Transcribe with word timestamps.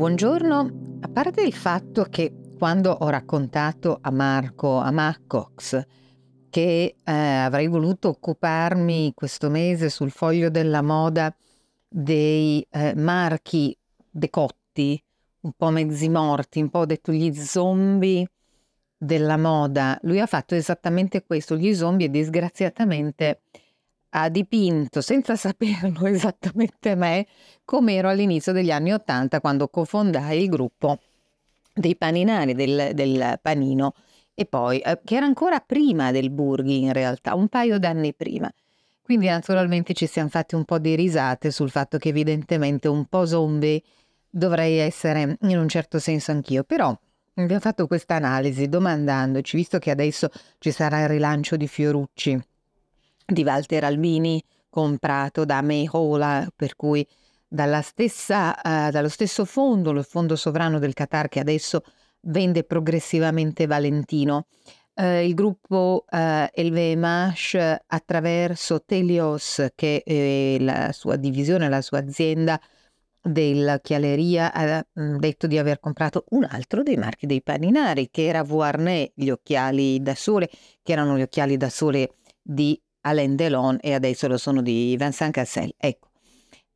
Buongiorno, 0.00 0.98
a 1.02 1.08
parte 1.08 1.42
il 1.42 1.52
fatto 1.52 2.04
che 2.04 2.32
quando 2.56 2.90
ho 2.90 3.10
raccontato 3.10 3.98
a 4.00 4.10
Marco, 4.10 4.78
a 4.78 4.90
che 6.48 6.96
eh, 7.04 7.12
avrei 7.12 7.66
voluto 7.66 8.08
occuparmi 8.08 9.12
questo 9.14 9.50
mese 9.50 9.90
sul 9.90 10.10
foglio 10.10 10.48
della 10.48 10.80
moda 10.80 11.36
dei 11.86 12.66
eh, 12.70 12.94
marchi 12.96 13.76
decotti, 14.10 15.04
un 15.40 15.52
po' 15.54 15.68
mezzi 15.68 16.08
morti, 16.08 16.62
un 16.62 16.70
po' 16.70 16.86
detto 16.86 17.12
gli 17.12 17.34
zombie 17.34 18.26
della 18.96 19.36
moda, 19.36 19.98
lui 20.04 20.18
ha 20.18 20.26
fatto 20.26 20.54
esattamente 20.54 21.24
questo, 21.26 21.58
gli 21.58 21.74
zombie 21.74 22.06
e 22.06 22.10
disgraziatamente 22.10 23.42
ha 24.10 24.28
dipinto 24.28 25.00
senza 25.00 25.36
saperlo 25.36 26.06
esattamente 26.08 26.94
me 26.94 27.26
come 27.64 27.94
ero 27.94 28.08
all'inizio 28.08 28.52
degli 28.52 28.70
anni 28.70 28.92
Ottanta 28.92 29.40
quando 29.40 29.68
cofondai 29.68 30.42
il 30.42 30.48
gruppo 30.48 30.98
dei 31.72 31.96
paninari 31.96 32.54
del, 32.54 32.90
del 32.94 33.38
panino 33.40 33.94
e 34.34 34.46
poi 34.46 34.78
eh, 34.78 34.98
che 35.04 35.16
era 35.16 35.26
ancora 35.26 35.60
prima 35.60 36.12
del 36.12 36.30
Burghi 36.30 36.82
in 36.82 36.92
realtà, 36.92 37.34
un 37.34 37.48
paio 37.48 37.78
d'anni 37.78 38.14
prima. 38.14 38.50
Quindi 39.02 39.26
naturalmente 39.26 39.92
ci 39.92 40.06
siamo 40.06 40.28
fatti 40.28 40.54
un 40.54 40.64
po' 40.64 40.78
di 40.78 40.94
risate 40.94 41.50
sul 41.50 41.70
fatto 41.70 41.98
che 41.98 42.08
evidentemente 42.08 42.88
un 42.88 43.04
po' 43.04 43.26
zombie 43.26 43.82
dovrei 44.30 44.78
essere 44.78 45.36
in 45.40 45.58
un 45.58 45.68
certo 45.68 45.98
senso 45.98 46.30
anch'io, 46.30 46.64
però 46.64 46.96
abbiamo 47.34 47.60
fatto 47.60 47.86
questa 47.86 48.14
analisi 48.14 48.68
domandandoci, 48.68 49.56
visto 49.56 49.78
che 49.78 49.90
adesso 49.90 50.30
ci 50.58 50.70
sarà 50.70 51.02
il 51.02 51.08
rilancio 51.08 51.56
di 51.56 51.66
Fiorucci, 51.66 52.40
di 53.32 53.42
Walter 53.42 53.84
Albini 53.84 54.42
comprato 54.68 55.44
da 55.44 55.60
Mehola, 55.60 56.48
per 56.54 56.76
cui 56.76 57.06
stessa, 57.82 58.54
uh, 58.54 58.90
dallo 58.90 59.08
stesso 59.08 59.44
fondo, 59.44 59.90
il 59.90 60.04
fondo 60.04 60.36
sovrano 60.36 60.78
del 60.78 60.94
Qatar 60.94 61.28
che 61.28 61.40
adesso 61.40 61.82
vende 62.22 62.64
progressivamente 62.64 63.66
Valentino. 63.66 64.46
Uh, 64.94 65.22
il 65.22 65.34
gruppo 65.34 66.04
uh, 66.08 66.16
Elvemash 66.52 67.56
attraverso 67.86 68.82
Telios, 68.84 69.66
che 69.74 70.02
è 70.04 70.58
la 70.60 70.92
sua 70.92 71.16
divisione, 71.16 71.68
la 71.68 71.80
sua 71.80 71.98
azienda 71.98 72.60
della 73.22 73.80
chialeria, 73.80 74.52
ha 74.52 74.84
mm, 75.00 75.16
detto 75.16 75.46
di 75.46 75.58
aver 75.58 75.80
comprato 75.80 76.24
un 76.30 76.44
altro 76.48 76.82
dei 76.82 76.96
marchi 76.96 77.26
dei 77.26 77.42
paninari, 77.42 78.08
che 78.10 78.26
era 78.26 78.42
Vuarnet, 78.42 79.12
gli 79.14 79.30
occhiali 79.30 80.00
da 80.00 80.14
sole, 80.14 80.48
che 80.82 80.92
erano 80.92 81.16
gli 81.16 81.22
occhiali 81.22 81.56
da 81.56 81.68
sole 81.70 82.14
di 82.42 82.80
Alain 83.02 83.36
Delon 83.36 83.78
e 83.80 83.94
adesso 83.94 84.28
lo 84.28 84.36
sono 84.36 84.62
di 84.62 84.96
Vincent 84.98 85.32
Cassel. 85.32 85.72
Ecco, 85.76 86.08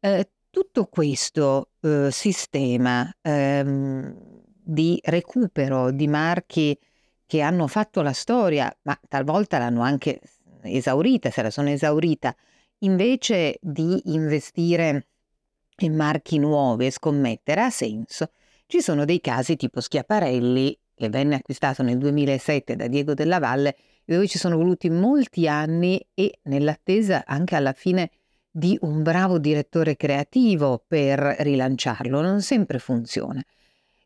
eh, 0.00 0.28
tutto 0.50 0.86
questo 0.86 1.70
eh, 1.80 2.08
sistema 2.10 3.12
ehm, 3.20 4.42
di 4.62 4.98
recupero 5.02 5.90
di 5.90 6.06
marchi 6.06 6.78
che 7.26 7.40
hanno 7.40 7.66
fatto 7.66 8.02
la 8.02 8.12
storia, 8.12 8.74
ma 8.82 8.98
talvolta 9.08 9.58
l'hanno 9.58 9.82
anche 9.82 10.20
esaurita, 10.62 11.30
se 11.30 11.42
la 11.42 11.50
sono 11.50 11.70
esaurita, 11.70 12.34
invece 12.78 13.58
di 13.60 14.00
investire 14.12 15.08
in 15.78 15.94
marchi 15.94 16.38
nuovi 16.38 16.86
e 16.86 16.90
scommettere 16.90 17.62
ha 17.62 17.70
senso. 17.70 18.30
Ci 18.66 18.80
sono 18.80 19.04
dei 19.04 19.20
casi 19.20 19.56
tipo 19.56 19.80
Schiaparelli, 19.80 20.78
che 20.94 21.08
venne 21.08 21.34
acquistato 21.34 21.82
nel 21.82 21.98
2007 21.98 22.76
da 22.76 22.86
Diego 22.86 23.14
della 23.14 23.38
Valle, 23.38 23.76
dove 24.04 24.26
ci 24.26 24.38
sono 24.38 24.56
voluti 24.56 24.90
molti 24.90 25.48
anni 25.48 26.04
e 26.14 26.38
nell'attesa 26.44 27.24
anche 27.26 27.56
alla 27.56 27.72
fine 27.72 28.10
di 28.50 28.78
un 28.82 29.02
bravo 29.02 29.38
direttore 29.38 29.96
creativo 29.96 30.84
per 30.86 31.18
rilanciarlo, 31.18 32.20
non 32.20 32.40
sempre 32.40 32.78
funziona. 32.78 33.42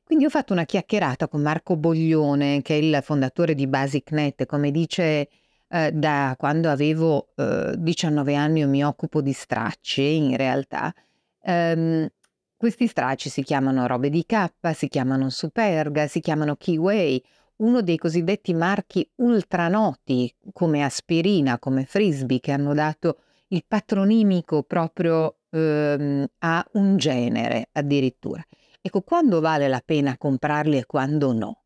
Quindi 0.02 0.24
ho 0.24 0.30
fatto 0.30 0.54
una 0.54 0.64
chiacchierata 0.64 1.28
con 1.28 1.42
Marco 1.42 1.76
Boglione, 1.76 2.62
che 2.62 2.74
è 2.74 2.78
il 2.78 3.00
fondatore 3.02 3.54
di 3.54 3.66
BasicNet, 3.66 4.46
come 4.46 4.70
dice 4.70 5.28
eh, 5.68 5.92
da 5.92 6.34
quando 6.38 6.70
avevo 6.70 7.28
eh, 7.36 7.74
19 7.76 8.34
anni 8.34 8.60
io 8.60 8.68
mi 8.68 8.82
occupo 8.82 9.20
di 9.20 9.34
stracci 9.34 10.16
in 10.16 10.36
realtà. 10.36 10.94
Um, 11.40 12.08
questi 12.56 12.86
stracci 12.86 13.28
si 13.28 13.42
chiamano 13.42 13.86
robe 13.86 14.08
di 14.08 14.24
K, 14.24 14.50
si 14.74 14.88
chiamano 14.88 15.28
Superga, 15.28 16.06
si 16.06 16.20
chiamano 16.20 16.56
Keyway, 16.56 17.22
uno 17.58 17.82
dei 17.82 17.96
cosiddetti 17.96 18.54
marchi 18.54 19.08
ultranoti 19.16 20.34
come 20.52 20.84
aspirina, 20.84 21.58
come 21.58 21.84
frisbee, 21.84 22.40
che 22.40 22.52
hanno 22.52 22.74
dato 22.74 23.20
il 23.48 23.64
patronimico 23.66 24.62
proprio 24.62 25.38
ehm, 25.50 26.26
a 26.38 26.66
un 26.72 26.96
genere 26.96 27.68
addirittura. 27.72 28.44
Ecco, 28.80 29.02
quando 29.02 29.40
vale 29.40 29.68
la 29.68 29.82
pena 29.84 30.16
comprarli 30.16 30.78
e 30.78 30.86
quando 30.86 31.32
no? 31.32 31.62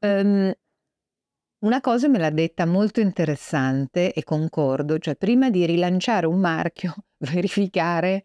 Um, 0.00 0.52
una 1.60 1.80
cosa 1.80 2.08
me 2.08 2.18
l'ha 2.18 2.30
detta 2.30 2.66
molto 2.66 3.00
interessante 3.00 4.12
e 4.12 4.24
concordo, 4.24 4.98
cioè 4.98 5.14
prima 5.14 5.48
di 5.48 5.64
rilanciare 5.64 6.26
un 6.26 6.40
marchio, 6.40 6.94
verificare 7.18 8.24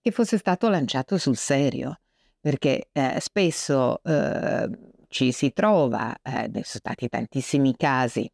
che 0.00 0.12
fosse 0.12 0.38
stato 0.38 0.68
lanciato 0.68 1.18
sul 1.18 1.36
serio, 1.36 1.98
perché 2.40 2.88
eh, 2.92 3.16
spesso 3.18 4.00
eh, 4.04 4.70
ci 5.08 5.32
si 5.32 5.52
trova, 5.52 6.14
eh, 6.22 6.48
sono 6.50 6.62
stati 6.62 7.08
tantissimi 7.08 7.74
casi, 7.76 8.30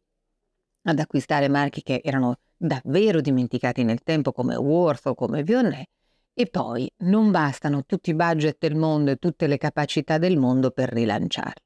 ad 0.83 0.99
acquistare 0.99 1.47
marchi 1.47 1.81
che 1.81 2.01
erano 2.03 2.39
davvero 2.55 3.21
dimenticati 3.21 3.83
nel 3.83 4.03
tempo 4.03 4.31
come 4.31 4.55
Worth 4.55 5.07
o 5.07 5.15
come 5.15 5.43
Vionnet 5.43 5.87
e 6.33 6.47
poi 6.47 6.91
non 6.97 7.31
bastano 7.31 7.85
tutti 7.85 8.09
i 8.09 8.13
budget 8.13 8.57
del 8.59 8.75
mondo 8.75 9.11
e 9.11 9.15
tutte 9.15 9.47
le 9.47 9.57
capacità 9.57 10.17
del 10.17 10.37
mondo 10.37 10.71
per 10.71 10.89
rilanciarli. 10.89 11.63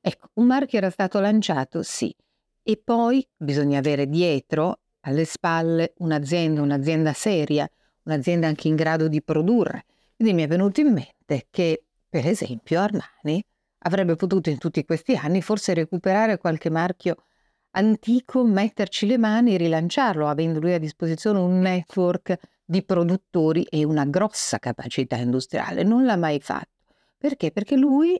Ecco, 0.00 0.30
un 0.34 0.46
marchio 0.46 0.78
era 0.78 0.90
stato 0.90 1.20
lanciato, 1.20 1.82
sì, 1.82 2.14
e 2.62 2.80
poi 2.82 3.26
bisogna 3.36 3.78
avere 3.78 4.08
dietro, 4.08 4.80
alle 5.00 5.24
spalle, 5.24 5.92
un'azienda, 5.98 6.62
un'azienda 6.62 7.12
seria, 7.12 7.68
un'azienda 8.04 8.46
anche 8.46 8.68
in 8.68 8.74
grado 8.74 9.08
di 9.08 9.22
produrre. 9.22 9.84
Quindi 10.16 10.34
mi 10.34 10.42
è 10.42 10.48
venuto 10.48 10.80
in 10.80 10.92
mente 10.92 11.46
che, 11.50 11.84
per 12.08 12.26
esempio, 12.26 12.80
Armani 12.80 13.44
avrebbe 13.86 14.16
potuto 14.16 14.50
in 14.50 14.58
tutti 14.58 14.84
questi 14.84 15.14
anni 15.14 15.40
forse 15.40 15.72
recuperare 15.72 16.38
qualche 16.38 16.70
marchio 16.70 17.22
antico, 17.70 18.44
metterci 18.44 19.06
le 19.06 19.16
mani 19.16 19.54
e 19.54 19.58
rilanciarlo, 19.58 20.26
avendo 20.26 20.60
lui 20.60 20.74
a 20.74 20.78
disposizione 20.78 21.38
un 21.38 21.60
network 21.60 22.36
di 22.64 22.82
produttori 22.82 23.62
e 23.64 23.84
una 23.84 24.04
grossa 24.04 24.58
capacità 24.58 25.16
industriale. 25.16 25.82
Non 25.84 26.04
l'ha 26.04 26.16
mai 26.16 26.40
fatto. 26.40 26.94
Perché? 27.16 27.52
Perché 27.52 27.76
lui, 27.76 28.18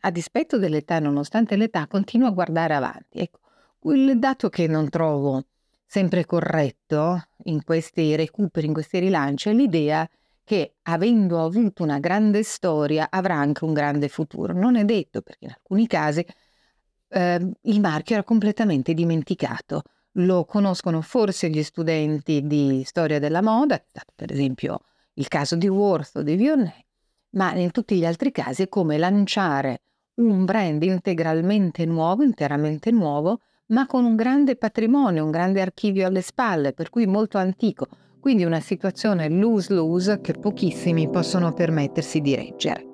a 0.00 0.10
dispetto 0.10 0.58
dell'età, 0.58 0.98
nonostante 0.98 1.56
l'età, 1.56 1.86
continua 1.86 2.28
a 2.28 2.32
guardare 2.32 2.74
avanti. 2.74 3.18
Ecco, 3.18 3.40
il 3.92 4.18
dato 4.18 4.48
che 4.48 4.66
non 4.66 4.88
trovo 4.90 5.46
sempre 5.86 6.26
corretto 6.26 7.28
in 7.44 7.64
questi 7.64 8.14
recuperi, 8.16 8.66
in 8.66 8.72
questi 8.72 8.98
rilanci, 8.98 9.48
è 9.48 9.52
l'idea 9.52 10.08
che 10.50 10.78
avendo 10.82 11.44
avuto 11.44 11.84
una 11.84 12.00
grande 12.00 12.42
storia 12.42 13.06
avrà 13.08 13.36
anche 13.36 13.64
un 13.64 13.72
grande 13.72 14.08
futuro. 14.08 14.52
Non 14.52 14.74
è 14.74 14.84
detto 14.84 15.22
perché 15.22 15.44
in 15.44 15.52
alcuni 15.52 15.86
casi 15.86 16.26
eh, 17.06 17.50
il 17.60 17.80
marchio 17.80 18.16
era 18.16 18.24
completamente 18.24 18.92
dimenticato. 18.92 19.82
Lo 20.14 20.44
conoscono 20.44 21.02
forse 21.02 21.50
gli 21.50 21.62
studenti 21.62 22.44
di 22.48 22.82
storia 22.84 23.20
della 23.20 23.42
moda, 23.42 23.80
per 24.12 24.32
esempio 24.32 24.80
il 25.14 25.28
caso 25.28 25.54
di 25.54 25.68
Worth 25.68 26.16
o 26.16 26.22
di 26.22 26.34
Vionnet, 26.34 26.84
ma 27.36 27.54
in 27.54 27.70
tutti 27.70 27.96
gli 27.96 28.04
altri 28.04 28.32
casi 28.32 28.62
è 28.62 28.68
come 28.68 28.98
lanciare 28.98 29.82
un 30.14 30.44
brand 30.44 30.82
integralmente 30.82 31.84
nuovo, 31.84 32.24
interamente 32.24 32.90
nuovo, 32.90 33.38
ma 33.66 33.86
con 33.86 34.04
un 34.04 34.16
grande 34.16 34.56
patrimonio, 34.56 35.22
un 35.22 35.30
grande 35.30 35.60
archivio 35.60 36.08
alle 36.08 36.22
spalle, 36.22 36.72
per 36.72 36.90
cui 36.90 37.06
molto 37.06 37.38
antico, 37.38 37.86
quindi 38.20 38.44
una 38.44 38.60
situazione 38.60 39.28
lose-lose 39.28 40.20
che 40.20 40.34
pochissimi 40.34 41.08
possono 41.08 41.52
permettersi 41.52 42.20
di 42.20 42.34
reggere. 42.34 42.89